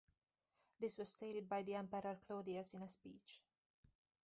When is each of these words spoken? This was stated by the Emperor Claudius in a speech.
This 0.79 0.97
was 0.97 1.11
stated 1.11 1.47
by 1.47 1.61
the 1.61 1.75
Emperor 1.75 2.17
Claudius 2.25 2.73
in 2.73 2.81
a 2.81 2.87
speech. 2.87 3.39